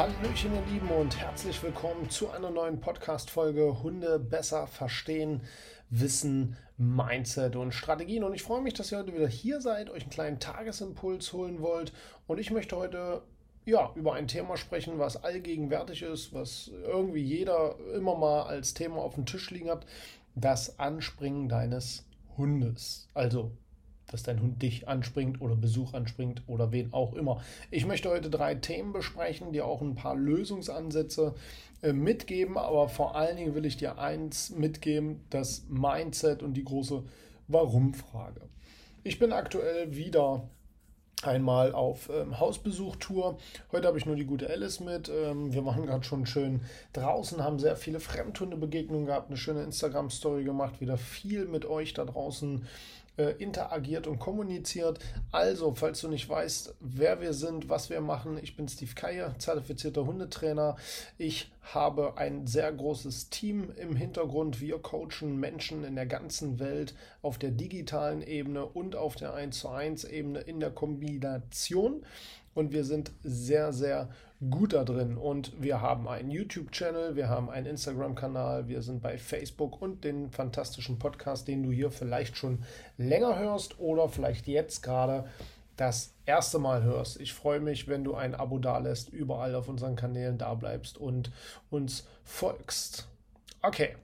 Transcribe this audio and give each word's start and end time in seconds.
Hallöchen, 0.00 0.54
ihr 0.54 0.72
Lieben, 0.72 0.88
und 0.88 1.20
herzlich 1.20 1.62
willkommen 1.62 2.08
zu 2.08 2.30
einer 2.30 2.50
neuen 2.50 2.80
Podcast-Folge 2.80 3.82
Hunde 3.82 4.18
besser 4.18 4.66
verstehen 4.66 5.42
Wissen, 5.90 6.56
Mindset 6.78 7.54
und 7.54 7.72
Strategien. 7.72 8.24
Und 8.24 8.32
ich 8.32 8.42
freue 8.42 8.62
mich, 8.62 8.72
dass 8.72 8.90
ihr 8.90 8.96
heute 8.96 9.12
wieder 9.14 9.28
hier 9.28 9.60
seid, 9.60 9.90
euch 9.90 10.04
einen 10.04 10.10
kleinen 10.10 10.40
Tagesimpuls 10.40 11.34
holen 11.34 11.60
wollt. 11.60 11.92
Und 12.26 12.38
ich 12.38 12.50
möchte 12.50 12.76
heute 12.76 13.20
ja, 13.66 13.92
über 13.94 14.14
ein 14.14 14.26
Thema 14.26 14.56
sprechen, 14.56 14.98
was 14.98 15.22
allgegenwärtig 15.22 16.00
ist, 16.00 16.32
was 16.32 16.70
irgendwie 16.86 17.22
jeder 17.22 17.76
immer 17.94 18.16
mal 18.16 18.44
als 18.44 18.72
Thema 18.72 19.02
auf 19.02 19.16
dem 19.16 19.26
Tisch 19.26 19.50
liegen 19.50 19.68
hat. 19.68 19.84
Das 20.34 20.78
Anspringen 20.78 21.50
deines 21.50 22.06
Hundes. 22.38 23.06
Also 23.12 23.52
dass 24.10 24.22
dein 24.22 24.40
Hund 24.40 24.60
dich 24.62 24.88
anspringt 24.88 25.40
oder 25.40 25.56
Besuch 25.56 25.94
anspringt 25.94 26.42
oder 26.46 26.72
wen 26.72 26.92
auch 26.92 27.14
immer. 27.14 27.40
Ich 27.70 27.86
möchte 27.86 28.10
heute 28.10 28.30
drei 28.30 28.54
Themen 28.54 28.92
besprechen, 28.92 29.52
die 29.52 29.62
auch 29.62 29.80
ein 29.80 29.94
paar 29.94 30.16
Lösungsansätze 30.16 31.34
äh, 31.82 31.92
mitgeben, 31.92 32.58
aber 32.58 32.88
vor 32.88 33.16
allen 33.16 33.36
Dingen 33.36 33.54
will 33.54 33.64
ich 33.64 33.76
dir 33.76 33.98
eins 33.98 34.50
mitgeben, 34.50 35.24
das 35.30 35.64
Mindset 35.68 36.42
und 36.42 36.54
die 36.54 36.64
große 36.64 37.04
Warum-Frage. 37.48 38.42
Ich 39.02 39.18
bin 39.18 39.32
aktuell 39.32 39.96
wieder 39.96 40.48
einmal 41.22 41.72
auf 41.72 42.10
ähm, 42.10 42.38
Hausbesuchtour. 42.38 43.38
Heute 43.72 43.86
habe 43.86 43.98
ich 43.98 44.06
nur 44.06 44.16
die 44.16 44.24
gute 44.24 44.48
Alice 44.48 44.80
mit. 44.80 45.08
Ähm, 45.08 45.52
wir 45.52 45.64
waren 45.64 45.84
gerade 45.84 46.04
schon 46.04 46.26
schön 46.26 46.60
draußen, 46.92 47.42
haben 47.42 47.58
sehr 47.58 47.76
viele 47.76 48.00
Fremdhundebegegnungen 48.00 49.06
gehabt, 49.06 49.28
eine 49.28 49.36
schöne 49.36 49.62
Instagram-Story 49.62 50.44
gemacht, 50.44 50.80
wieder 50.80 50.96
viel 50.96 51.46
mit 51.46 51.64
euch 51.66 51.94
da 51.94 52.04
draußen 52.04 52.66
äh, 53.20 53.32
interagiert 53.32 54.06
und 54.06 54.18
kommuniziert. 54.18 54.98
Also, 55.30 55.74
falls 55.74 56.00
du 56.00 56.08
nicht 56.08 56.28
weißt, 56.28 56.74
wer 56.80 57.20
wir 57.20 57.34
sind, 57.34 57.68
was 57.68 57.90
wir 57.90 58.00
machen, 58.00 58.38
ich 58.42 58.56
bin 58.56 58.66
Steve 58.66 58.94
Keier, 58.94 59.34
zertifizierter 59.38 60.06
Hundetrainer. 60.06 60.76
Ich 61.18 61.50
habe 61.74 62.16
ein 62.16 62.46
sehr 62.46 62.72
großes 62.72 63.28
Team 63.28 63.72
im 63.76 63.94
Hintergrund. 63.94 64.60
Wir 64.60 64.78
coachen 64.78 65.38
Menschen 65.38 65.84
in 65.84 65.96
der 65.96 66.06
ganzen 66.06 66.58
Welt 66.58 66.94
auf 67.20 67.36
der 67.36 67.50
digitalen 67.50 68.22
Ebene 68.22 68.64
und 68.64 68.96
auf 68.96 69.16
der 69.16 69.34
1 69.34 69.58
zu 69.58 69.68
1 69.68 70.04
Ebene 70.04 70.40
in 70.40 70.58
der 70.58 70.70
Kombination 70.70 72.02
und 72.60 72.72
wir 72.72 72.84
sind 72.84 73.10
sehr, 73.24 73.72
sehr 73.72 74.10
gut 74.50 74.72
da 74.72 74.84
drin. 74.84 75.16
Und 75.16 75.60
wir 75.60 75.80
haben 75.80 76.06
einen 76.08 76.30
YouTube-Channel, 76.30 77.16
wir 77.16 77.28
haben 77.28 77.50
einen 77.50 77.66
Instagram-Kanal, 77.66 78.68
wir 78.68 78.82
sind 78.82 79.02
bei 79.02 79.18
Facebook 79.18 79.82
und 79.82 80.04
den 80.04 80.30
fantastischen 80.30 80.98
Podcast, 80.98 81.48
den 81.48 81.62
du 81.62 81.72
hier 81.72 81.90
vielleicht 81.90 82.36
schon 82.36 82.62
länger 82.96 83.38
hörst 83.38 83.80
oder 83.80 84.08
vielleicht 84.08 84.46
jetzt 84.46 84.82
gerade 84.82 85.24
das 85.76 86.12
erste 86.26 86.58
Mal 86.58 86.82
hörst. 86.82 87.18
Ich 87.20 87.32
freue 87.32 87.60
mich, 87.60 87.88
wenn 87.88 88.04
du 88.04 88.14
ein 88.14 88.34
Abo 88.34 88.58
dalässt, 88.58 89.08
überall 89.08 89.54
auf 89.54 89.68
unseren 89.68 89.96
Kanälen 89.96 90.36
da 90.36 90.52
bleibst 90.54 90.98
und 90.98 91.32
uns 91.70 92.06
folgst. 92.22 93.08
Okay. 93.62 93.96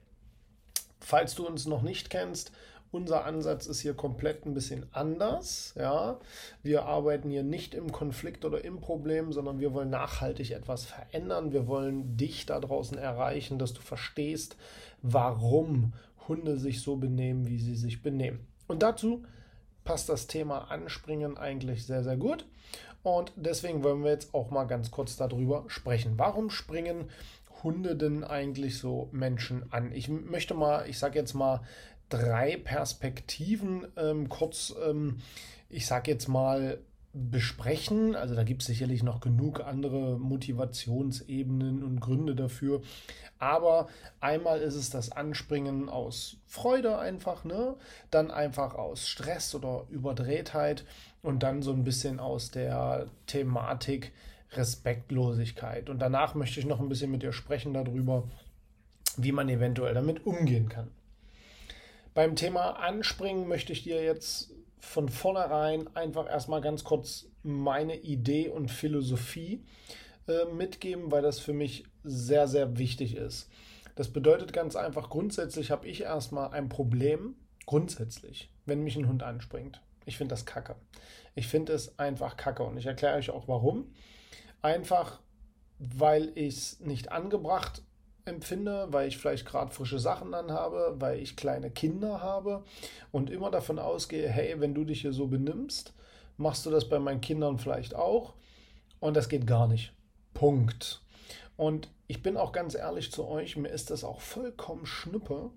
Falls 0.99 1.35
du 1.35 1.47
uns 1.47 1.67
noch 1.67 1.83
nicht 1.83 2.09
kennst, 2.09 2.51
unser 2.91 3.25
Ansatz 3.25 3.67
ist 3.67 3.81
hier 3.81 3.93
komplett 3.93 4.45
ein 4.45 4.53
bisschen 4.53 4.85
anders. 4.91 5.73
Ja? 5.77 6.19
Wir 6.63 6.85
arbeiten 6.85 7.29
hier 7.29 7.43
nicht 7.43 7.73
im 7.73 7.91
Konflikt 7.91 8.45
oder 8.45 8.63
im 8.63 8.79
Problem, 8.79 9.33
sondern 9.33 9.59
wir 9.59 9.73
wollen 9.73 9.89
nachhaltig 9.89 10.51
etwas 10.51 10.85
verändern. 10.85 11.51
Wir 11.51 11.67
wollen 11.67 12.17
dich 12.17 12.45
da 12.45 12.59
draußen 12.59 12.97
erreichen, 12.97 13.59
dass 13.59 13.73
du 13.73 13.81
verstehst, 13.81 14.55
warum 15.01 15.93
Hunde 16.27 16.57
sich 16.57 16.81
so 16.81 16.97
benehmen, 16.97 17.47
wie 17.47 17.59
sie 17.59 17.75
sich 17.75 18.01
benehmen. 18.01 18.47
Und 18.67 18.83
dazu 18.83 19.23
passt 19.83 20.09
das 20.09 20.27
Thema 20.27 20.69
Anspringen 20.69 21.37
eigentlich 21.37 21.85
sehr, 21.85 22.03
sehr 22.03 22.17
gut. 22.17 22.45
Und 23.03 23.31
deswegen 23.37 23.83
wollen 23.83 24.03
wir 24.03 24.11
jetzt 24.11 24.33
auch 24.33 24.51
mal 24.51 24.65
ganz 24.65 24.91
kurz 24.91 25.15
darüber 25.15 25.63
sprechen. 25.67 26.15
Warum 26.17 26.49
springen 26.49 27.09
Hunde 27.63 27.95
denn 27.95 28.25
eigentlich 28.25 28.77
so 28.77 29.07
Menschen 29.13 29.71
an? 29.71 29.93
Ich 29.93 30.09
möchte 30.09 30.53
mal, 30.53 30.89
ich 30.89 30.99
sage 30.99 31.17
jetzt 31.17 31.33
mal, 31.33 31.61
drei 32.09 32.57
Perspektiven 32.57 33.87
ähm, 33.97 34.29
kurz, 34.29 34.73
ähm, 34.85 35.19
ich 35.69 35.85
sage 35.85 36.11
jetzt 36.11 36.27
mal, 36.27 36.79
besprechen. 37.13 38.15
Also 38.15 38.35
da 38.35 38.43
gibt 38.43 38.61
es 38.61 38.67
sicherlich 38.67 39.03
noch 39.03 39.19
genug 39.19 39.61
andere 39.61 40.19
Motivationsebenen 40.19 41.83
und 41.83 41.99
Gründe 41.99 42.35
dafür. 42.35 42.81
Aber 43.39 43.87
einmal 44.19 44.61
ist 44.61 44.75
es 44.75 44.89
das 44.89 45.11
Anspringen 45.11 45.89
aus 45.89 46.37
Freude 46.45 46.97
einfach, 46.97 47.43
ne? 47.43 47.75
Dann 48.11 48.31
einfach 48.31 48.75
aus 48.75 49.07
Stress 49.07 49.53
oder 49.55 49.85
Überdrehtheit 49.89 50.85
und 51.21 51.43
dann 51.43 51.61
so 51.61 51.71
ein 51.71 51.83
bisschen 51.83 52.19
aus 52.19 52.51
der 52.51 53.07
Thematik 53.25 54.11
Respektlosigkeit. 54.51 55.89
Und 55.89 55.99
danach 55.99 56.35
möchte 56.35 56.59
ich 56.59 56.65
noch 56.65 56.79
ein 56.79 56.89
bisschen 56.89 57.11
mit 57.11 57.21
dir 57.21 57.33
sprechen 57.33 57.73
darüber, 57.73 58.23
wie 59.17 59.31
man 59.31 59.49
eventuell 59.49 59.93
damit 59.93 60.25
umgehen 60.25 60.69
kann. 60.69 60.89
Beim 62.17 62.35
Thema 62.35 62.71
Anspringen 62.79 63.47
möchte 63.47 63.71
ich 63.73 63.83
dir 63.83 64.03
jetzt 64.03 64.51
von 64.79 65.07
vornherein 65.07 65.87
einfach 65.95 66.27
erstmal 66.27 66.61
ganz 66.61 66.83
kurz 66.83 67.27
meine 67.43 67.95
Idee 67.95 68.49
und 68.49 68.71
Philosophie 68.71 69.63
äh, 70.27 70.45
mitgeben, 70.45 71.11
weil 71.11 71.21
das 71.21 71.37
für 71.39 71.53
mich 71.53 71.83
sehr, 72.03 72.47
sehr 72.47 72.79
wichtig 72.79 73.15
ist. 73.15 73.51
Das 73.93 74.11
bedeutet 74.11 74.51
ganz 74.51 74.75
einfach, 74.75 75.11
grundsätzlich 75.11 75.69
habe 75.69 75.87
ich 75.87 76.01
erstmal 76.01 76.49
ein 76.53 76.69
Problem, 76.69 77.35
grundsätzlich, 77.67 78.49
wenn 78.65 78.83
mich 78.83 78.95
ein 78.95 79.07
Hund 79.07 79.21
anspringt. 79.21 79.79
Ich 80.07 80.17
finde 80.17 80.33
das 80.33 80.47
kacke. 80.47 80.75
Ich 81.35 81.45
finde 81.45 81.73
es 81.73 81.99
einfach 81.99 82.35
kacke 82.35 82.63
und 82.63 82.77
ich 82.77 82.87
erkläre 82.87 83.17
euch 83.17 83.29
auch 83.29 83.47
warum. 83.47 83.93
Einfach, 84.63 85.19
weil 85.77 86.31
ich 86.33 86.57
es 86.57 86.79
nicht 86.79 87.11
angebracht 87.11 87.83
empfinde, 88.27 88.87
weil 88.91 89.07
ich 89.07 89.17
vielleicht 89.17 89.45
gerade 89.45 89.71
frische 89.71 89.99
Sachen 89.99 90.33
anhabe, 90.33 90.95
weil 90.99 91.19
ich 91.19 91.35
kleine 91.35 91.71
Kinder 91.71 92.21
habe 92.21 92.63
und 93.11 93.29
immer 93.29 93.51
davon 93.51 93.79
ausgehe, 93.79 94.29
hey, 94.29 94.59
wenn 94.59 94.73
du 94.73 94.83
dich 94.83 95.01
hier 95.01 95.13
so 95.13 95.27
benimmst, 95.27 95.93
machst 96.37 96.65
du 96.65 96.69
das 96.69 96.87
bei 96.87 96.99
meinen 96.99 97.21
Kindern 97.21 97.57
vielleicht 97.57 97.95
auch 97.95 98.33
und 98.99 99.15
das 99.15 99.29
geht 99.29 99.47
gar 99.47 99.67
nicht. 99.67 99.93
Punkt. 100.33 101.01
Und 101.55 101.89
ich 102.07 102.21
bin 102.21 102.37
auch 102.37 102.51
ganz 102.51 102.75
ehrlich 102.75 103.11
zu 103.11 103.27
euch, 103.27 103.57
mir 103.57 103.69
ist 103.69 103.89
das 103.89 104.03
auch 104.03 104.21
vollkommen 104.21 104.85
schnuppe, 104.85 105.49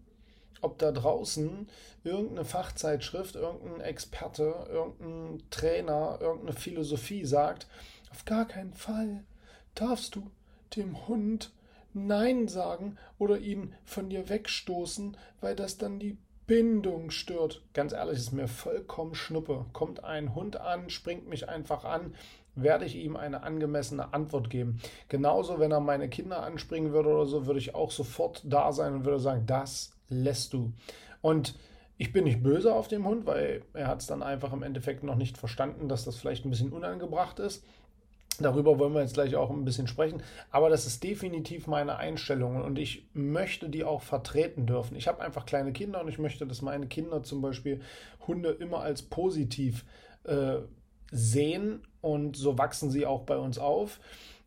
ob 0.62 0.78
da 0.78 0.92
draußen 0.92 1.68
irgendeine 2.04 2.44
Fachzeitschrift, 2.44 3.36
irgendein 3.36 3.80
Experte, 3.80 4.54
irgendein 4.68 5.42
Trainer, 5.50 6.18
irgendeine 6.20 6.54
Philosophie 6.54 7.24
sagt, 7.24 7.66
auf 8.10 8.24
gar 8.24 8.46
keinen 8.46 8.74
Fall 8.74 9.24
darfst 9.74 10.14
du 10.14 10.30
dem 10.76 11.06
Hund 11.08 11.52
Nein 11.92 12.48
sagen 12.48 12.96
oder 13.18 13.38
ihn 13.38 13.74
von 13.84 14.08
dir 14.08 14.28
wegstoßen, 14.28 15.16
weil 15.40 15.56
das 15.56 15.78
dann 15.78 15.98
die 15.98 16.18
Bindung 16.46 17.10
stört. 17.10 17.62
Ganz 17.74 17.92
ehrlich, 17.92 18.18
ist 18.18 18.32
mir 18.32 18.48
vollkommen 18.48 19.14
schnuppe. 19.14 19.66
Kommt 19.72 20.02
ein 20.02 20.34
Hund 20.34 20.60
an, 20.60 20.90
springt 20.90 21.28
mich 21.28 21.48
einfach 21.48 21.84
an, 21.84 22.14
werde 22.56 22.84
ich 22.84 22.96
ihm 22.96 23.16
eine 23.16 23.44
angemessene 23.44 24.12
Antwort 24.12 24.50
geben. 24.50 24.80
Genauso, 25.08 25.60
wenn 25.60 25.70
er 25.70 25.80
meine 25.80 26.08
Kinder 26.08 26.42
anspringen 26.42 26.92
würde 26.92 27.10
oder 27.10 27.26
so, 27.26 27.46
würde 27.46 27.60
ich 27.60 27.74
auch 27.74 27.90
sofort 27.90 28.42
da 28.44 28.72
sein 28.72 28.94
und 28.94 29.04
würde 29.04 29.20
sagen, 29.20 29.46
das 29.46 29.92
lässt 30.08 30.52
du. 30.52 30.72
Und 31.22 31.54
ich 31.98 32.12
bin 32.12 32.24
nicht 32.24 32.42
böse 32.42 32.74
auf 32.74 32.88
dem 32.88 33.06
Hund, 33.06 33.26
weil 33.26 33.62
er 33.74 33.86
hat 33.86 34.00
es 34.00 34.06
dann 34.06 34.22
einfach 34.22 34.52
im 34.52 34.62
Endeffekt 34.62 35.04
noch 35.04 35.16
nicht 35.16 35.38
verstanden, 35.38 35.88
dass 35.88 36.04
das 36.04 36.16
vielleicht 36.16 36.44
ein 36.44 36.50
bisschen 36.50 36.72
unangebracht 36.72 37.38
ist. 37.38 37.64
Darüber 38.40 38.78
wollen 38.78 38.94
wir 38.94 39.02
jetzt 39.02 39.14
gleich 39.14 39.36
auch 39.36 39.50
ein 39.50 39.64
bisschen 39.64 39.86
sprechen. 39.86 40.22
Aber 40.50 40.70
das 40.70 40.86
ist 40.86 41.02
definitiv 41.02 41.66
meine 41.66 41.96
Einstellung 41.96 42.62
und 42.62 42.78
ich 42.78 43.06
möchte 43.12 43.68
die 43.68 43.84
auch 43.84 44.02
vertreten 44.02 44.66
dürfen. 44.66 44.96
Ich 44.96 45.08
habe 45.08 45.22
einfach 45.22 45.46
kleine 45.46 45.72
Kinder 45.72 46.00
und 46.00 46.08
ich 46.08 46.18
möchte, 46.18 46.46
dass 46.46 46.62
meine 46.62 46.86
Kinder 46.86 47.22
zum 47.22 47.42
Beispiel 47.42 47.80
Hunde 48.26 48.50
immer 48.50 48.80
als 48.80 49.02
positiv 49.02 49.84
äh, 50.24 50.56
sehen 51.10 51.86
und 52.00 52.36
so 52.36 52.58
wachsen 52.58 52.90
sie 52.90 53.06
auch 53.06 53.22
bei 53.22 53.36
uns 53.36 53.58
auf. 53.58 54.00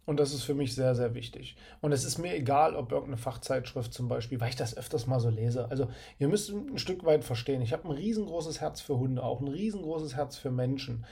Und 0.05 0.19
das 0.19 0.33
ist 0.33 0.44
für 0.44 0.53
mich 0.53 0.75
sehr, 0.75 0.95
sehr 0.95 1.15
wichtig. 1.15 1.55
Und 1.81 1.94
es 1.94 2.03
ist 2.03 2.17
mir 2.17 2.35
egal, 2.35 2.75
ob 2.75 2.91
irgendeine 2.91 3.17
Fachzeitschrift 3.17 3.94
zum 3.94 4.09
Beispiel, 4.09 4.39
weil 4.41 4.50
ich 4.50 4.55
das 4.57 4.75
öfters 4.75 5.07
mal 5.07 5.19
so 5.19 5.29
lese. 5.29 5.69
Also 5.69 5.88
ihr 6.19 6.27
müsst 6.27 6.50
ein 6.50 6.77
Stück 6.77 7.05
weit 7.05 7.23
verstehen, 7.23 7.61
ich 7.61 7.71
habe 7.71 7.88
ein 7.88 7.91
riesengroßes 7.91 8.59
Herz 8.59 8.81
für 8.81 8.97
Hunde, 8.97 9.23
auch 9.23 9.39
ein 9.39 9.47
riesengroßes 9.47 10.15
Herz 10.15 10.35
für 10.35 10.51
Menschen. 10.51 11.05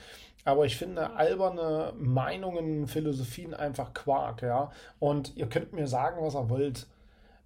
Aber 0.44 0.66
ich 0.66 0.76
finde 0.76 1.12
alberne 1.12 1.94
Meinungen, 1.98 2.88
Philosophien 2.88 3.54
einfach 3.54 3.94
Quark, 3.94 4.42
ja. 4.42 4.72
Und 5.00 5.38
ihr 5.38 5.48
könnt 5.48 5.74
mir 5.74 5.88
sagen, 5.88 6.18
was 6.20 6.36
ihr 6.36 6.50
wollt. 6.50 6.88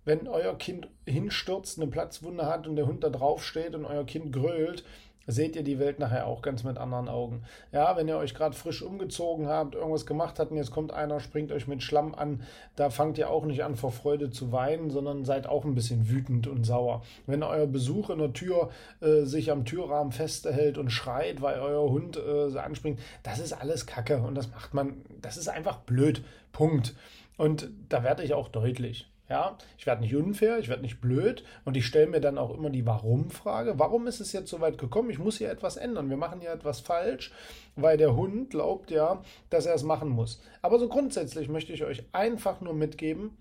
Wenn 0.06 0.28
euer 0.28 0.56
Kind 0.58 0.88
hinstürzt, 1.06 1.80
eine 1.80 1.90
Platzwunde 1.90 2.46
hat 2.46 2.68
und 2.68 2.76
der 2.76 2.86
Hund 2.86 3.04
da 3.04 3.10
drauf 3.10 3.44
steht 3.44 3.76
und 3.76 3.86
euer 3.86 4.06
Kind 4.06 4.32
grölt, 4.32 4.86
seht 5.28 5.56
ihr 5.56 5.64
die 5.64 5.80
Welt 5.80 6.00
nachher 6.00 6.28
auch 6.28 6.42
ganz 6.42 6.64
mit 6.64 6.78
anderen 6.78 7.08
Augen. 7.08 7.44
Ja, 7.72 7.98
wenn 7.98 8.08
ihr 8.08 8.18
euch 8.18 8.34
gerade 8.34 8.56
frisch 8.56 8.82
umgezogen 8.82 9.48
habt, 9.48 9.76
irgendwas 9.76 10.06
gemacht 10.06 10.40
habt 10.40 10.52
und 10.52 10.58
jetzt 10.58 10.72
kommt 10.72 10.94
einer, 10.94 11.20
springt 11.20 11.52
euch 11.52 11.68
mit 11.68 11.84
Schlamm 11.84 12.14
an, 12.16 12.44
da 12.76 12.90
fangt 12.90 13.18
ihr 13.18 13.30
auch 13.30 13.46
nicht 13.46 13.64
an 13.64 13.76
vor 13.76 13.92
Freude 13.92 14.30
zu 14.30 14.52
weinen, 14.52 14.90
sondern 14.90 15.26
seid 15.26 15.48
auch 15.48 15.66
ein 15.66 15.76
bisschen 15.76 16.10
wütend 16.10 16.48
und 16.48 16.64
sauer. 16.64 17.04
Wenn 17.26 17.44
euer 17.44 17.68
Besuch 17.68 18.10
in 18.10 18.20
der 18.20 18.34
Tür 18.34 18.70
äh, 19.02 19.24
sich 19.24 19.52
am 19.52 19.66
Türrahmen 19.66 20.12
festhält 20.12 20.78
und 20.78 20.92
schreit, 20.92 21.42
weil 21.42 21.60
euer 21.60 21.90
Hund 21.90 22.18
äh, 22.18 22.58
anspringt, 22.58 23.00
das 23.24 23.40
ist 23.40 23.54
alles 23.54 23.86
Kacke 23.86 24.20
und 24.20 24.36
das 24.36 24.52
macht 24.52 24.74
man, 24.74 25.02
das 25.22 25.38
ist 25.38 25.48
einfach 25.48 25.78
blöd. 25.78 26.24
Punkt. 26.52 26.96
Und 27.38 27.70
da 27.90 28.04
werde 28.04 28.24
ich 28.24 28.34
auch 28.34 28.48
deutlich. 28.48 29.08
Ja, 29.28 29.58
ich 29.78 29.88
werde 29.88 30.02
nicht 30.02 30.16
unfair, 30.16 30.60
ich 30.60 30.70
werde 30.70 30.84
nicht 30.84 31.02
blöd 31.02 31.44
und 31.64 31.76
ich 31.76 31.88
stelle 31.88 32.06
mir 32.08 32.22
dann 32.22 32.38
auch 32.38 32.54
immer 32.54 32.70
die 32.70 32.86
Warum-Frage. 32.86 33.80
Warum 33.80 34.06
ist 34.06 34.20
es 34.20 34.34
jetzt 34.34 34.50
so 34.50 34.62
weit 34.62 34.78
gekommen? 34.78 35.10
Ich 35.10 35.18
muss 35.18 35.40
hier 35.40 35.50
etwas 35.50 35.78
ändern. 35.78 36.12
Wir 36.12 36.18
machen 36.18 36.42
hier 36.42 36.52
etwas 36.52 36.80
falsch, 36.80 37.32
weil 37.76 37.98
der 37.98 38.16
Hund 38.16 38.52
glaubt 38.52 38.92
ja, 38.92 39.24
dass 39.50 39.66
er 39.66 39.74
es 39.74 39.82
machen 39.82 40.10
muss. 40.10 40.42
Aber 40.62 40.78
so 40.78 40.88
grundsätzlich 40.88 41.50
möchte 41.50 41.74
ich 41.74 41.84
euch 41.84 42.04
einfach 42.12 42.62
nur 42.62 42.76
mitgeben, 42.76 43.36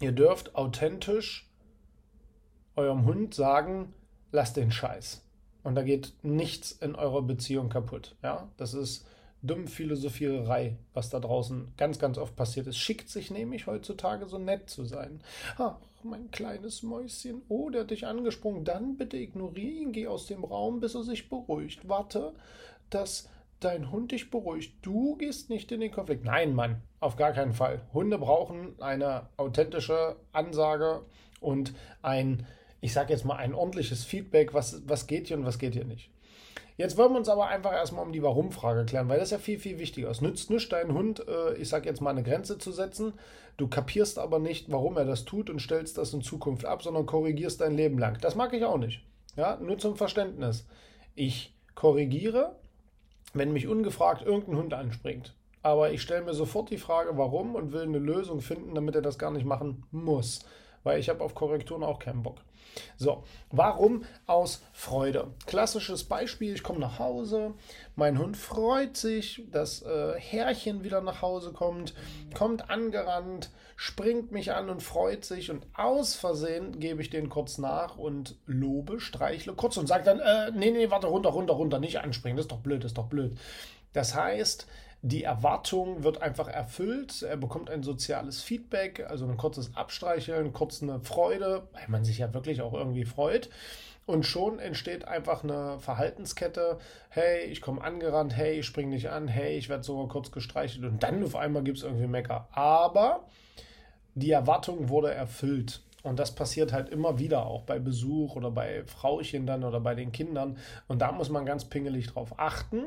ihr 0.00 0.12
dürft 0.12 0.56
authentisch 0.56 1.48
eurem 2.74 3.04
Hund 3.04 3.34
sagen, 3.34 3.94
lasst 4.32 4.56
den 4.56 4.72
Scheiß. 4.72 5.22
Und 5.62 5.76
da 5.76 5.82
geht 5.82 6.12
nichts 6.22 6.72
in 6.72 6.96
eurer 6.96 7.22
Beziehung 7.22 7.68
kaputt. 7.68 8.16
Ja, 8.22 8.48
das 8.56 8.74
ist 8.74 9.06
dumme 9.44 9.66
Philosophiererei, 9.66 10.76
was 10.94 11.10
da 11.10 11.20
draußen 11.20 11.72
ganz, 11.76 11.98
ganz 11.98 12.18
oft 12.18 12.34
passiert 12.34 12.66
ist. 12.66 12.78
Schickt 12.78 13.08
sich 13.08 13.30
nämlich 13.30 13.66
heutzutage 13.66 14.26
so 14.26 14.38
nett 14.38 14.70
zu 14.70 14.84
sein. 14.84 15.20
Ach, 15.58 15.76
mein 16.02 16.30
kleines 16.30 16.82
Mäuschen, 16.82 17.42
oh, 17.48 17.70
der 17.70 17.82
hat 17.82 17.90
dich 17.90 18.06
angesprungen. 18.06 18.64
Dann 18.64 18.96
bitte 18.96 19.16
ignoriere 19.16 19.82
ihn, 19.82 19.92
geh 19.92 20.06
aus 20.06 20.26
dem 20.26 20.44
Raum, 20.44 20.80
bis 20.80 20.94
er 20.94 21.02
sich 21.02 21.28
beruhigt. 21.28 21.88
Warte, 21.88 22.34
dass 22.90 23.28
dein 23.60 23.90
Hund 23.90 24.12
dich 24.12 24.30
beruhigt. 24.30 24.74
Du 24.82 25.16
gehst 25.16 25.50
nicht 25.50 25.72
in 25.72 25.80
den 25.80 25.92
Konflikt. 25.92 26.24
Nein, 26.24 26.54
Mann, 26.54 26.82
auf 27.00 27.16
gar 27.16 27.32
keinen 27.32 27.54
Fall. 27.54 27.82
Hunde 27.92 28.18
brauchen 28.18 28.80
eine 28.80 29.28
authentische 29.36 30.16
Ansage 30.32 31.02
und 31.40 31.74
ein, 32.02 32.46
ich 32.80 32.92
sage 32.92 33.12
jetzt 33.12 33.24
mal, 33.24 33.36
ein 33.36 33.54
ordentliches 33.54 34.04
Feedback, 34.04 34.54
was, 34.54 34.82
was 34.86 35.06
geht 35.06 35.28
hier 35.28 35.38
und 35.38 35.46
was 35.46 35.58
geht 35.58 35.74
hier 35.74 35.84
nicht. 35.84 36.10
Jetzt 36.76 36.96
wollen 36.96 37.12
wir 37.12 37.18
uns 37.18 37.28
aber 37.28 37.46
einfach 37.46 37.72
erstmal 37.72 38.04
um 38.04 38.12
die 38.12 38.22
Warum-Frage 38.22 38.84
klären, 38.84 39.08
weil 39.08 39.20
das 39.20 39.30
ja 39.30 39.38
viel, 39.38 39.60
viel 39.60 39.78
wichtiger 39.78 40.10
ist. 40.10 40.22
Nützt 40.22 40.50
nichts, 40.50 40.68
deinen 40.68 40.92
Hund, 40.92 41.26
äh, 41.28 41.54
ich 41.54 41.68
sag 41.68 41.86
jetzt 41.86 42.00
mal, 42.00 42.10
eine 42.10 42.24
Grenze 42.24 42.58
zu 42.58 42.72
setzen. 42.72 43.14
Du 43.56 43.68
kapierst 43.68 44.18
aber 44.18 44.40
nicht, 44.40 44.72
warum 44.72 44.96
er 44.96 45.04
das 45.04 45.24
tut 45.24 45.50
und 45.50 45.60
stellst 45.60 45.98
das 45.98 46.12
in 46.12 46.22
Zukunft 46.22 46.64
ab, 46.64 46.82
sondern 46.82 47.06
korrigierst 47.06 47.60
dein 47.60 47.76
Leben 47.76 47.98
lang. 47.98 48.18
Das 48.20 48.34
mag 48.34 48.52
ich 48.52 48.64
auch 48.64 48.78
nicht. 48.78 49.04
Ja, 49.36 49.56
nur 49.56 49.78
zum 49.78 49.96
Verständnis. 49.96 50.66
Ich 51.14 51.54
korrigiere, 51.76 52.56
wenn 53.34 53.52
mich 53.52 53.68
ungefragt 53.68 54.22
irgendein 54.22 54.56
Hund 54.56 54.74
anspringt. 54.74 55.36
Aber 55.62 55.92
ich 55.92 56.02
stelle 56.02 56.24
mir 56.24 56.34
sofort 56.34 56.70
die 56.70 56.78
Frage, 56.78 57.16
warum 57.16 57.54
und 57.54 57.72
will 57.72 57.82
eine 57.82 57.98
Lösung 57.98 58.40
finden, 58.40 58.74
damit 58.74 58.96
er 58.96 59.02
das 59.02 59.18
gar 59.18 59.30
nicht 59.30 59.46
machen 59.46 59.84
muss. 59.92 60.40
Weil 60.84 61.00
ich 61.00 61.08
habe 61.08 61.24
auf 61.24 61.34
Korrekturen 61.34 61.82
auch 61.82 61.98
keinen 61.98 62.22
Bock. 62.22 62.40
So, 62.96 63.24
warum 63.50 64.04
aus 64.26 64.62
Freude? 64.72 65.28
Klassisches 65.46 66.04
Beispiel, 66.04 66.54
ich 66.54 66.62
komme 66.62 66.80
nach 66.80 66.98
Hause, 66.98 67.54
mein 67.96 68.18
Hund 68.18 68.36
freut 68.36 68.96
sich, 68.96 69.44
dass 69.50 69.82
äh, 69.82 70.14
Herrchen 70.18 70.84
wieder 70.84 71.00
nach 71.00 71.22
Hause 71.22 71.52
kommt, 71.52 71.94
kommt 72.34 72.70
angerannt, 72.70 73.50
springt 73.76 74.32
mich 74.32 74.52
an 74.52 74.70
und 74.70 74.82
freut 74.82 75.24
sich 75.24 75.50
und 75.50 75.66
aus 75.74 76.14
Versehen 76.14 76.78
gebe 76.80 77.02
ich 77.02 77.10
den 77.10 77.28
kurz 77.28 77.58
nach 77.58 77.96
und 77.96 78.36
lobe, 78.46 79.00
streichle 79.00 79.54
kurz 79.54 79.76
und 79.76 79.86
sage 79.86 80.04
dann, 80.04 80.20
äh, 80.20 80.50
nee, 80.52 80.70
nee, 80.70 80.90
warte, 80.90 81.06
runter, 81.08 81.30
runter, 81.30 81.54
runter, 81.54 81.78
nicht 81.78 82.00
anspringen, 82.00 82.36
das 82.36 82.44
ist 82.44 82.52
doch 82.52 82.60
blöd, 82.60 82.82
das 82.82 82.90
ist 82.90 82.98
doch 82.98 83.08
blöd. 83.08 83.36
Das 83.92 84.14
heißt, 84.14 84.66
die 85.06 85.22
Erwartung 85.22 86.02
wird 86.02 86.22
einfach 86.22 86.48
erfüllt. 86.48 87.20
Er 87.20 87.36
bekommt 87.36 87.68
ein 87.68 87.82
soziales 87.82 88.40
Feedback, 88.40 89.04
also 89.06 89.26
ein 89.26 89.36
kurzes 89.36 89.76
Abstreicheln, 89.76 90.54
kurz 90.54 90.82
eine 90.82 90.98
Freude, 91.00 91.68
weil 91.72 91.84
man 91.88 92.06
sich 92.06 92.18
ja 92.18 92.32
wirklich 92.32 92.62
auch 92.62 92.72
irgendwie 92.72 93.04
freut. 93.04 93.50
Und 94.06 94.24
schon 94.24 94.58
entsteht 94.58 95.06
einfach 95.06 95.44
eine 95.44 95.78
Verhaltenskette. 95.78 96.78
Hey, 97.10 97.44
ich 97.44 97.60
komme 97.60 97.84
angerannt. 97.84 98.34
Hey, 98.34 98.60
ich 98.60 98.66
spring 98.66 98.88
nicht 98.88 99.10
an. 99.10 99.28
Hey, 99.28 99.58
ich 99.58 99.68
werde 99.68 99.84
sogar 99.84 100.08
kurz 100.08 100.32
gestreichelt. 100.32 100.86
Und 100.86 101.02
dann 101.02 101.22
auf 101.22 101.36
einmal 101.36 101.64
gibt 101.64 101.76
es 101.78 101.84
irgendwie 101.84 102.06
Mecker. 102.06 102.48
Aber 102.52 103.24
die 104.14 104.30
Erwartung 104.30 104.88
wurde 104.88 105.12
erfüllt. 105.12 105.82
Und 106.02 106.18
das 106.18 106.34
passiert 106.34 106.72
halt 106.72 106.88
immer 106.88 107.18
wieder, 107.18 107.44
auch 107.46 107.62
bei 107.62 107.78
Besuch 107.78 108.36
oder 108.36 108.50
bei 108.50 108.84
Frauchen 108.84 109.46
dann 109.46 109.64
oder 109.64 109.80
bei 109.80 109.94
den 109.94 110.12
Kindern. 110.12 110.56
Und 110.88 111.02
da 111.02 111.12
muss 111.12 111.28
man 111.28 111.44
ganz 111.44 111.66
pingelig 111.66 112.06
drauf 112.06 112.38
achten 112.38 112.86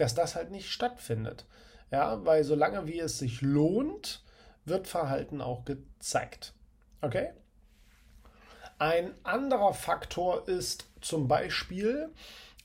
dass 0.00 0.14
das 0.14 0.34
halt 0.34 0.50
nicht 0.50 0.70
stattfindet. 0.70 1.46
Ja, 1.90 2.24
weil 2.24 2.44
solange 2.44 2.86
wie 2.86 3.00
es 3.00 3.18
sich 3.18 3.42
lohnt, 3.42 4.22
wird 4.64 4.86
Verhalten 4.86 5.40
auch 5.40 5.64
gezeigt. 5.64 6.54
Okay? 7.02 7.32
Ein 8.78 9.14
anderer 9.24 9.74
Faktor 9.74 10.48
ist 10.48 10.86
zum 11.00 11.28
Beispiel 11.28 12.10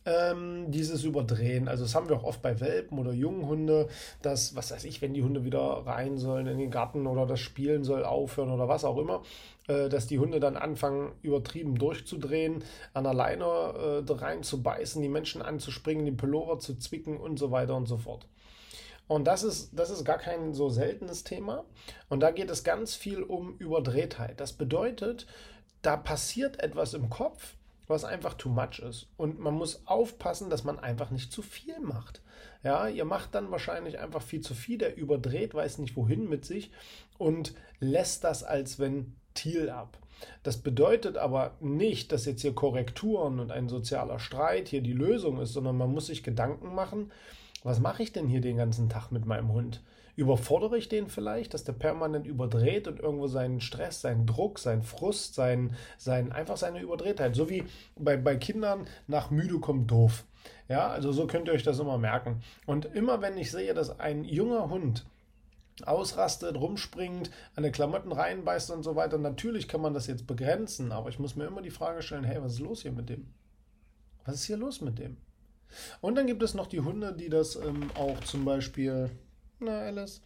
ähm, 0.05 0.71
dieses 0.71 1.03
Überdrehen. 1.03 1.67
Also 1.67 1.83
das 1.83 1.95
haben 1.95 2.09
wir 2.09 2.15
auch 2.15 2.23
oft 2.23 2.41
bei 2.41 2.59
Welpen 2.59 2.99
oder 2.99 3.11
jungen 3.11 3.47
Hunde, 3.47 3.87
dass, 4.21 4.55
was 4.55 4.71
weiß 4.71 4.85
ich, 4.85 5.01
wenn 5.01 5.13
die 5.13 5.23
Hunde 5.23 5.43
wieder 5.43 5.59
rein 5.59 6.17
sollen 6.17 6.47
in 6.47 6.57
den 6.57 6.71
Garten 6.71 7.07
oder 7.07 7.25
das 7.25 7.39
Spielen 7.39 7.83
soll 7.83 8.05
aufhören 8.05 8.51
oder 8.51 8.67
was 8.67 8.85
auch 8.85 8.97
immer, 8.97 9.23
äh, 9.67 9.89
dass 9.89 10.07
die 10.07 10.19
Hunde 10.19 10.39
dann 10.39 10.57
anfangen, 10.57 11.11
übertrieben 11.21 11.77
durchzudrehen, 11.77 12.63
an 12.93 13.03
der 13.03 13.13
Leine 13.13 13.45
äh, 13.45 14.11
rein 14.13 14.43
zu 14.43 14.61
beißen, 14.61 15.01
die 15.01 15.09
Menschen 15.09 15.41
anzuspringen, 15.41 16.05
den 16.05 16.17
Pullover 16.17 16.59
zu 16.59 16.75
zwicken 16.77 17.17
und 17.17 17.39
so 17.39 17.51
weiter 17.51 17.75
und 17.75 17.87
so 17.87 17.97
fort. 17.97 18.27
Und 19.07 19.25
das 19.25 19.43
ist, 19.43 19.77
das 19.77 19.91
ist 19.91 20.03
gar 20.03 20.17
kein 20.17 20.53
so 20.53 20.69
seltenes 20.69 21.23
Thema. 21.23 21.65
Und 22.09 22.21
da 22.21 22.31
geht 22.31 22.49
es 22.49 22.63
ganz 22.63 22.95
viel 22.95 23.21
um 23.21 23.55
Überdrehtheit. 23.57 24.39
Das 24.39 24.53
bedeutet, 24.53 25.27
da 25.83 25.95
passiert 25.95 26.59
etwas 26.59 26.95
im 26.95 27.09
Kopf, 27.09 27.55
was 27.87 28.03
einfach 28.03 28.33
too 28.33 28.49
much 28.49 28.79
ist. 28.79 29.07
Und 29.17 29.39
man 29.39 29.53
muss 29.53 29.85
aufpassen, 29.85 30.49
dass 30.49 30.63
man 30.63 30.79
einfach 30.79 31.11
nicht 31.11 31.31
zu 31.31 31.41
viel 31.41 31.79
macht. 31.79 32.21
Ja, 32.63 32.87
ihr 32.87 33.05
macht 33.05 33.35
dann 33.35 33.51
wahrscheinlich 33.51 33.99
einfach 33.99 34.21
viel 34.21 34.41
zu 34.41 34.55
viel, 34.55 34.77
der 34.77 34.97
überdreht, 34.97 35.53
weiß 35.53 35.77
nicht 35.77 35.95
wohin 35.95 36.27
mit 36.27 36.45
sich 36.45 36.71
und 37.17 37.53
lässt 37.79 38.23
das 38.23 38.43
als 38.43 38.79
Ventil 38.79 39.69
ab. 39.69 39.99
Das 40.43 40.57
bedeutet 40.57 41.17
aber 41.17 41.55
nicht, 41.59 42.11
dass 42.11 42.25
jetzt 42.25 42.41
hier 42.41 42.55
Korrekturen 42.55 43.39
und 43.39 43.51
ein 43.51 43.69
sozialer 43.69 44.19
Streit 44.19 44.67
hier 44.67 44.81
die 44.81 44.93
Lösung 44.93 45.39
ist, 45.39 45.53
sondern 45.53 45.77
man 45.77 45.91
muss 45.91 46.07
sich 46.07 46.23
Gedanken 46.23 46.73
machen, 46.73 47.11
was 47.63 47.79
mache 47.79 48.03
ich 48.03 48.11
denn 48.11 48.27
hier 48.27 48.41
den 48.41 48.57
ganzen 48.57 48.89
Tag 48.89 49.11
mit 49.11 49.25
meinem 49.25 49.51
Hund? 49.51 49.81
Überfordere 50.15 50.77
ich 50.77 50.87
den 50.87 51.09
vielleicht, 51.09 51.53
dass 51.53 51.65
der 51.65 51.73
permanent 51.73 52.25
überdreht 52.25 52.87
und 52.87 52.99
irgendwo 52.99 53.27
seinen 53.27 53.59
Stress, 53.59 54.01
seinen 54.01 54.25
Druck, 54.25 54.59
seinen 54.59 54.83
Frust, 54.83 55.35
sein, 55.35 55.75
sein, 55.97 56.31
einfach 56.31 56.57
seine 56.57 56.79
Überdrehtheit, 56.79 57.35
so 57.35 57.49
wie 57.49 57.65
bei, 57.97 58.15
bei 58.15 58.37
Kindern 58.37 58.87
nach 59.07 59.29
müde 59.29 59.59
kommt 59.59 59.91
doof. 59.91 60.23
Ja, 60.69 60.87
also 60.87 61.11
so 61.11 61.27
könnt 61.27 61.47
ihr 61.47 61.53
euch 61.53 61.63
das 61.63 61.79
immer 61.79 61.97
merken. 61.97 62.41
Und 62.65 62.85
immer 62.85 63.21
wenn 63.21 63.37
ich 63.37 63.51
sehe, 63.51 63.73
dass 63.73 63.99
ein 63.99 64.23
junger 64.23 64.69
Hund 64.69 65.05
ausrastet, 65.83 66.55
rumspringt, 66.55 67.29
an 67.55 67.63
den 67.63 67.73
Klamotten 67.73 68.11
reinbeißt 68.11 68.71
und 68.71 68.83
so 68.83 68.95
weiter, 68.95 69.17
natürlich 69.17 69.67
kann 69.67 69.81
man 69.81 69.93
das 69.93 70.07
jetzt 70.07 70.25
begrenzen, 70.27 70.91
aber 70.93 71.09
ich 71.09 71.19
muss 71.19 71.35
mir 71.35 71.45
immer 71.45 71.61
die 71.61 71.71
Frage 71.71 72.01
stellen, 72.01 72.23
hey, 72.23 72.41
was 72.41 72.53
ist 72.53 72.59
los 72.59 72.83
hier 72.83 72.93
mit 72.93 73.09
dem? 73.09 73.27
Was 74.23 74.35
ist 74.35 74.45
hier 74.45 74.57
los 74.57 74.79
mit 74.79 74.97
dem? 74.97 75.17
Und 75.99 76.15
dann 76.15 76.27
gibt 76.27 76.41
es 76.43 76.53
noch 76.53 76.67
die 76.67 76.79
Hunde, 76.79 77.13
die 77.13 77.29
das 77.29 77.57
ähm, 77.57 77.91
auch 77.95 78.19
zum 78.21 78.45
Beispiel 78.45 79.09
na, 79.59 79.79
Alice. 79.81 80.21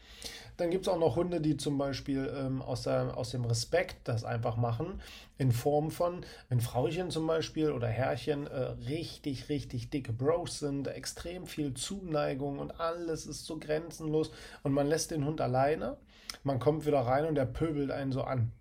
Dann 0.58 0.72
gibt 0.72 0.88
es 0.88 0.94
auch 0.94 1.00
noch 1.00 1.16
Hunde, 1.16 1.40
die 1.40 1.56
zum 1.56 1.78
Beispiel 1.78 2.32
ähm, 2.36 2.62
aus, 2.62 2.84
der, 2.84 3.18
aus 3.18 3.32
dem 3.32 3.46
Respekt 3.46 4.08
das 4.08 4.24
einfach 4.24 4.58
machen, 4.58 5.02
in 5.38 5.52
Form 5.52 5.92
von, 5.92 6.26
wenn 6.50 6.60
Frauchen 6.60 7.12
zum 7.12 7.28
Beispiel 7.28 7.72
oder 7.72 7.88
Herrchen 7.88 8.48
äh, 8.48 8.60
richtig, 8.88 9.50
richtig 9.50 9.90
dicke 9.90 10.12
Bros 10.12 10.60
sind, 10.60 10.88
extrem 10.88 11.48
viel 11.48 11.74
Zuneigung 11.76 12.60
und 12.60 12.80
alles 12.80 13.26
ist 13.26 13.46
so 13.46 13.58
grenzenlos 13.58 14.32
und 14.64 14.74
man 14.74 14.88
lässt 14.88 15.12
den 15.12 15.26
Hund 15.26 15.42
alleine, 15.42 15.98
man 16.44 16.60
kommt 16.60 16.86
wieder 16.86 17.00
rein 17.02 17.26
und 17.26 17.36
der 17.36 17.46
pöbelt 17.46 17.92
einen 17.92 18.12
so 18.12 18.24
an. 18.24 18.52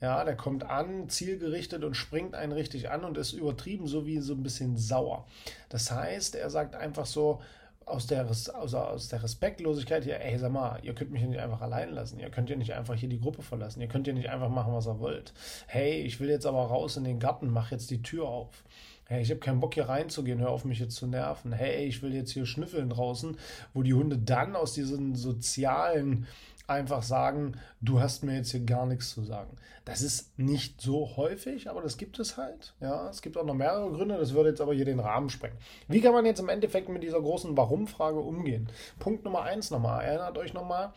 Ja, 0.00 0.24
der 0.24 0.36
kommt 0.36 0.64
an, 0.64 1.10
zielgerichtet 1.10 1.84
und 1.84 1.94
springt 1.94 2.34
einen 2.34 2.52
richtig 2.52 2.90
an 2.90 3.04
und 3.04 3.18
ist 3.18 3.32
übertrieben, 3.32 3.86
so 3.86 4.06
wie 4.06 4.18
so 4.20 4.32
ein 4.32 4.42
bisschen 4.42 4.78
sauer. 4.78 5.26
Das 5.68 5.90
heißt, 5.90 6.36
er 6.36 6.48
sagt 6.48 6.74
einfach 6.74 7.04
so, 7.04 7.42
aus 7.90 8.06
der, 8.06 8.28
aus, 8.28 8.48
aus 8.48 9.08
der 9.08 9.22
Respektlosigkeit 9.22 10.04
hier, 10.04 10.20
ey, 10.20 10.38
sag 10.38 10.52
mal, 10.52 10.78
ihr 10.82 10.94
könnt 10.94 11.10
mich 11.10 11.22
nicht 11.22 11.38
einfach 11.38 11.60
allein 11.60 11.90
lassen. 11.90 12.18
Ihr 12.18 12.30
könnt 12.30 12.50
ja 12.50 12.56
nicht 12.56 12.74
einfach 12.74 12.94
hier 12.94 13.08
die 13.08 13.20
Gruppe 13.20 13.42
verlassen. 13.42 13.80
Ihr 13.80 13.88
könnt 13.88 14.06
ja 14.06 14.12
nicht 14.12 14.30
einfach 14.30 14.48
machen, 14.48 14.72
was 14.72 14.86
ihr 14.86 14.98
wollt. 14.98 15.32
Hey, 15.66 16.00
ich 16.02 16.20
will 16.20 16.28
jetzt 16.28 16.46
aber 16.46 16.62
raus 16.62 16.96
in 16.96 17.04
den 17.04 17.18
Garten, 17.18 17.50
mach 17.50 17.70
jetzt 17.70 17.90
die 17.90 18.02
Tür 18.02 18.28
auf. 18.28 18.64
Hey, 19.10 19.22
ich 19.22 19.30
habe 19.30 19.40
keinen 19.40 19.58
Bock 19.58 19.74
hier 19.74 19.88
reinzugehen, 19.88 20.38
hör 20.38 20.50
auf 20.50 20.64
mich 20.64 20.78
jetzt 20.78 20.94
zu 20.94 21.08
nerven. 21.08 21.52
Hey, 21.52 21.84
ich 21.84 22.00
will 22.00 22.14
jetzt 22.14 22.30
hier 22.30 22.46
schnüffeln 22.46 22.90
draußen, 22.90 23.36
wo 23.74 23.82
die 23.82 23.94
Hunde 23.94 24.16
dann 24.16 24.54
aus 24.54 24.72
diesen 24.72 25.16
sozialen 25.16 26.28
einfach 26.70 27.02
sagen, 27.02 27.58
du 27.80 28.00
hast 28.00 28.22
mir 28.24 28.36
jetzt 28.36 28.52
hier 28.52 28.64
gar 28.64 28.86
nichts 28.86 29.10
zu 29.10 29.22
sagen. 29.22 29.56
Das 29.84 30.02
ist 30.02 30.38
nicht 30.38 30.80
so 30.80 31.16
häufig, 31.16 31.68
aber 31.68 31.82
das 31.82 31.96
gibt 31.96 32.18
es 32.18 32.36
halt. 32.36 32.74
Ja, 32.80 33.10
es 33.10 33.22
gibt 33.22 33.36
auch 33.36 33.44
noch 33.44 33.54
mehrere 33.54 33.90
Gründe, 33.90 34.16
das 34.16 34.34
würde 34.34 34.50
jetzt 34.50 34.60
aber 34.60 34.72
hier 34.72 34.84
den 34.84 35.00
Rahmen 35.00 35.28
sprengen. 35.28 35.58
Wie 35.88 36.00
kann 36.00 36.12
man 36.12 36.24
jetzt 36.24 36.40
im 36.40 36.48
Endeffekt 36.48 36.88
mit 36.88 37.02
dieser 37.02 37.20
großen 37.20 37.56
Warum-Frage 37.56 38.20
umgehen? 38.20 38.68
Punkt 38.98 39.24
Nummer 39.24 39.42
eins 39.42 39.70
nochmal. 39.70 40.04
Erinnert 40.04 40.38
euch 40.38 40.54
nochmal, 40.54 40.92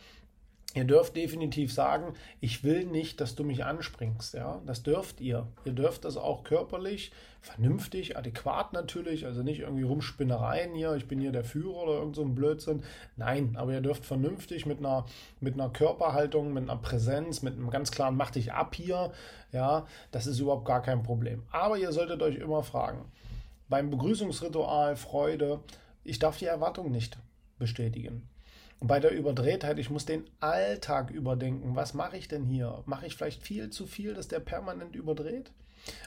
Ihr 0.74 0.84
dürft 0.84 1.14
definitiv 1.14 1.72
sagen, 1.72 2.14
ich 2.40 2.64
will 2.64 2.84
nicht, 2.84 3.20
dass 3.20 3.36
du 3.36 3.44
mich 3.44 3.64
anspringst. 3.64 4.34
Ja, 4.34 4.60
das 4.66 4.82
dürft 4.82 5.20
ihr. 5.20 5.46
Ihr 5.64 5.72
dürft 5.72 6.04
das 6.04 6.16
auch 6.16 6.42
körperlich, 6.42 7.12
vernünftig, 7.40 8.16
adäquat 8.16 8.72
natürlich, 8.72 9.24
also 9.24 9.44
nicht 9.44 9.60
irgendwie 9.60 9.84
Rumspinnereien 9.84 10.74
hier, 10.74 10.96
ich 10.96 11.06
bin 11.06 11.20
hier 11.20 11.30
der 11.30 11.44
Führer 11.44 11.84
oder 11.84 11.92
irgend 11.92 12.16
so 12.16 12.22
ein 12.22 12.34
Blödsinn. 12.34 12.82
Nein, 13.16 13.54
aber 13.56 13.72
ihr 13.72 13.82
dürft 13.82 14.04
vernünftig 14.04 14.66
mit 14.66 14.80
einer, 14.80 15.06
mit 15.38 15.54
einer 15.54 15.70
Körperhaltung, 15.70 16.52
mit 16.52 16.64
einer 16.64 16.80
Präsenz, 16.80 17.42
mit 17.42 17.54
einem 17.54 17.70
ganz 17.70 17.92
klaren 17.92 18.16
Mach 18.16 18.32
dich 18.32 18.52
ab 18.52 18.74
hier. 18.74 19.12
Ja, 19.52 19.86
das 20.10 20.26
ist 20.26 20.40
überhaupt 20.40 20.64
gar 20.64 20.82
kein 20.82 21.04
Problem. 21.04 21.44
Aber 21.52 21.78
ihr 21.78 21.92
solltet 21.92 22.20
euch 22.20 22.34
immer 22.34 22.64
fragen, 22.64 23.04
beim 23.68 23.90
Begrüßungsritual, 23.90 24.96
Freude, 24.96 25.60
ich 26.02 26.18
darf 26.18 26.38
die 26.38 26.46
Erwartung 26.46 26.90
nicht 26.90 27.16
bestätigen 27.58 28.28
bei 28.80 29.00
der 29.00 29.12
Überdrehtheit, 29.12 29.78
ich 29.78 29.90
muss 29.90 30.04
den 30.04 30.24
Alltag 30.40 31.10
überdenken. 31.10 31.76
Was 31.76 31.94
mache 31.94 32.16
ich 32.16 32.28
denn 32.28 32.44
hier? 32.44 32.82
Mache 32.86 33.06
ich 33.06 33.14
vielleicht 33.14 33.42
viel 33.42 33.70
zu 33.70 33.86
viel, 33.86 34.14
dass 34.14 34.28
der 34.28 34.40
permanent 34.40 34.94
überdreht? 34.94 35.52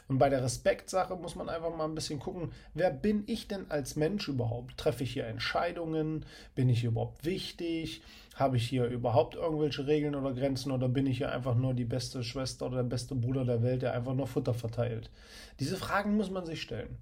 Und 0.07 0.17
bei 0.17 0.29
der 0.29 0.43
Respektsache 0.43 1.15
muss 1.15 1.35
man 1.35 1.49
einfach 1.49 1.75
mal 1.75 1.85
ein 1.85 1.95
bisschen 1.95 2.19
gucken, 2.19 2.51
wer 2.73 2.89
bin 2.89 3.23
ich 3.27 3.47
denn 3.47 3.69
als 3.69 3.95
Mensch 3.95 4.27
überhaupt? 4.27 4.77
Treffe 4.77 5.03
ich 5.03 5.13
hier 5.13 5.27
Entscheidungen? 5.27 6.25
Bin 6.55 6.69
ich 6.69 6.81
hier 6.81 6.89
überhaupt 6.89 7.25
wichtig? 7.25 8.01
Habe 8.35 8.57
ich 8.57 8.67
hier 8.67 8.85
überhaupt 8.85 9.35
irgendwelche 9.35 9.87
Regeln 9.87 10.15
oder 10.15 10.33
Grenzen 10.33 10.71
oder 10.71 10.89
bin 10.89 11.07
ich 11.07 11.17
hier 11.17 11.31
einfach 11.31 11.55
nur 11.55 11.73
die 11.73 11.85
beste 11.85 12.23
Schwester 12.23 12.67
oder 12.67 12.77
der 12.77 12.83
beste 12.83 13.15
Bruder 13.15 13.45
der 13.45 13.63
Welt, 13.63 13.81
der 13.81 13.93
einfach 13.93 14.13
nur 14.13 14.27
Futter 14.27 14.53
verteilt? 14.53 15.09
Diese 15.59 15.77
Fragen 15.77 16.15
muss 16.15 16.31
man 16.31 16.45
sich 16.45 16.61
stellen. 16.61 16.97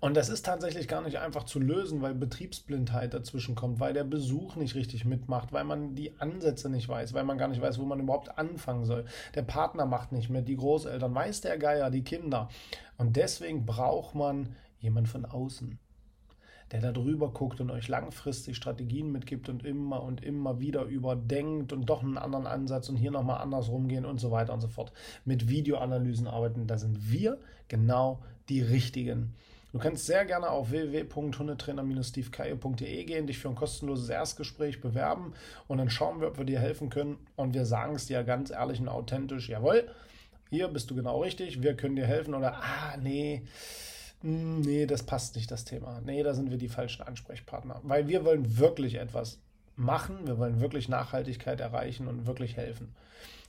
Und 0.00 0.16
das 0.16 0.28
ist 0.28 0.46
tatsächlich 0.46 0.88
gar 0.88 1.02
nicht 1.02 1.18
einfach 1.18 1.44
zu 1.44 1.58
lösen, 1.58 2.02
weil 2.02 2.14
Betriebsblindheit 2.14 3.14
dazwischen 3.14 3.54
kommt, 3.54 3.80
weil 3.80 3.92
der 3.92 4.04
Besuch 4.04 4.56
nicht 4.56 4.74
richtig 4.74 5.04
mitmacht, 5.04 5.52
weil 5.52 5.64
man 5.64 5.94
die 5.94 6.18
Ansätze 6.20 6.70
nicht 6.70 6.88
weiß, 6.88 7.14
weil 7.14 7.24
man 7.24 7.38
gar 7.38 7.48
nicht 7.48 7.60
weiß, 7.60 7.78
wo 7.78 7.84
man 7.84 8.00
überhaupt 8.00 8.38
anfangen 8.38 8.84
soll. 8.84 9.04
Der 9.34 9.42
Partner 9.42 9.86
macht 9.86 10.12
nicht 10.12 10.30
mit, 10.30 10.48
die 10.48 10.56
Großeltern, 10.56 11.14
weiß 11.14 11.40
der 11.40 11.58
Geier, 11.58 11.90
die 11.90 12.04
Kinder. 12.04 12.48
Und 12.96 13.16
deswegen 13.16 13.66
braucht 13.66 14.14
man 14.14 14.54
jemand 14.80 15.08
von 15.08 15.24
außen 15.24 15.78
der 16.70 16.80
da 16.80 16.92
drüber 16.92 17.30
guckt 17.30 17.60
und 17.60 17.70
euch 17.70 17.88
langfristig 17.88 18.56
Strategien 18.56 19.10
mitgibt 19.10 19.48
und 19.48 19.64
immer 19.64 20.02
und 20.02 20.22
immer 20.22 20.60
wieder 20.60 20.84
überdenkt 20.84 21.72
und 21.72 21.86
doch 21.86 22.02
einen 22.02 22.18
anderen 22.18 22.46
Ansatz 22.46 22.88
und 22.88 22.96
hier 22.96 23.10
nochmal 23.10 23.40
anders 23.40 23.68
rumgehen 23.68 24.04
und 24.04 24.20
so 24.20 24.30
weiter 24.30 24.52
und 24.52 24.60
so 24.60 24.68
fort. 24.68 24.92
Mit 25.24 25.48
Videoanalysen 25.48 26.26
arbeiten, 26.26 26.66
da 26.66 26.76
sind 26.78 27.10
wir 27.10 27.38
genau 27.68 28.20
die 28.48 28.60
richtigen. 28.60 29.34
Du 29.72 29.78
kannst 29.78 30.06
sehr 30.06 30.24
gerne 30.24 30.48
auf 30.48 30.70
www.hundetrainer-stevekaye.de 30.70 33.04
gehen, 33.04 33.26
dich 33.26 33.38
für 33.38 33.48
ein 33.48 33.54
kostenloses 33.54 34.08
Erstgespräch 34.08 34.80
bewerben 34.80 35.34
und 35.66 35.76
dann 35.78 35.90
schauen 35.90 36.20
wir, 36.20 36.28
ob 36.28 36.38
wir 36.38 36.46
dir 36.46 36.58
helfen 36.58 36.88
können. 36.88 37.18
Und 37.36 37.52
wir 37.52 37.66
sagen 37.66 37.94
es 37.94 38.06
dir 38.06 38.24
ganz 38.24 38.50
ehrlich 38.50 38.80
und 38.80 38.88
authentisch: 38.88 39.50
Jawohl, 39.50 39.86
hier 40.48 40.68
bist 40.68 40.90
du 40.90 40.94
genau 40.94 41.20
richtig, 41.20 41.62
wir 41.62 41.76
können 41.76 41.96
dir 41.96 42.06
helfen. 42.06 42.34
Oder, 42.34 42.62
ah, 42.62 42.96
nee, 42.96 43.42
hm, 44.22 44.62
nee, 44.62 44.86
das 44.86 45.02
passt 45.02 45.36
nicht, 45.36 45.50
das 45.50 45.64
Thema. 45.64 46.00
Nee, 46.04 46.22
da 46.22 46.34
sind 46.34 46.50
wir 46.50 46.58
die 46.58 46.68
falschen 46.68 47.02
Ansprechpartner. 47.02 47.80
Weil 47.82 48.08
wir 48.08 48.24
wollen 48.24 48.58
wirklich 48.58 48.94
etwas 48.94 49.38
machen, 49.78 50.26
wir 50.26 50.38
wollen 50.38 50.60
wirklich 50.60 50.88
Nachhaltigkeit 50.88 51.60
erreichen 51.60 52.08
und 52.08 52.26
wirklich 52.26 52.56
helfen. 52.56 52.94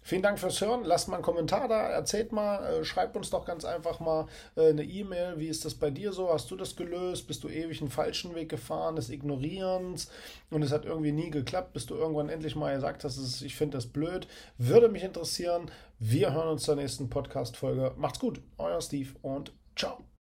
Vielen 0.01 0.21
Dank 0.21 0.39
fürs 0.39 0.61
Hören. 0.61 0.85
Lasst 0.85 1.07
mal 1.07 1.17
einen 1.17 1.23
Kommentar 1.23 1.67
da, 1.67 1.81
erzählt 1.89 2.31
mal, 2.31 2.65
äh, 2.65 2.83
schreibt 2.83 3.15
uns 3.17 3.29
doch 3.29 3.45
ganz 3.45 3.65
einfach 3.65 3.99
mal 3.99 4.27
äh, 4.55 4.69
eine 4.69 4.83
E-Mail. 4.83 5.39
Wie 5.39 5.47
ist 5.47 5.65
das 5.65 5.75
bei 5.75 5.91
dir 5.91 6.13
so? 6.13 6.31
Hast 6.33 6.49
du 6.49 6.55
das 6.55 6.75
gelöst? 6.75 7.27
Bist 7.27 7.43
du 7.43 7.49
ewig 7.49 7.81
einen 7.81 7.91
falschen 7.91 8.33
Weg 8.33 8.49
gefahren, 8.49 8.95
des 8.95 9.09
Ignorierens 9.09 10.09
und 10.49 10.63
es 10.63 10.71
hat 10.71 10.85
irgendwie 10.85 11.11
nie 11.11 11.29
geklappt, 11.29 11.73
bis 11.73 11.85
du 11.85 11.95
irgendwann 11.95 12.29
endlich 12.29 12.55
mal 12.55 12.73
gesagt 12.73 13.03
hast, 13.03 13.41
ich 13.41 13.55
finde 13.55 13.77
das 13.77 13.87
blöd? 13.87 14.27
Würde 14.57 14.89
mich 14.89 15.03
interessieren. 15.03 15.69
Wir 15.99 16.33
hören 16.33 16.47
uns 16.47 16.63
zur 16.63 16.75
nächsten 16.75 17.09
Podcast-Folge. 17.09 17.93
Macht's 17.97 18.19
gut, 18.19 18.41
euer 18.57 18.81
Steve 18.81 19.09
und 19.21 19.51
ciao. 19.75 20.08